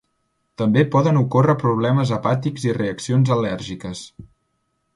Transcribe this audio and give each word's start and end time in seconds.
També 0.61 0.83
poden 0.95 1.19
ocórrer 1.19 1.55
problemes 1.65 2.13
hepàtics 2.17 2.65
i 2.69 2.75
reaccions 2.81 3.33
al·lèrgiques. 3.37 4.05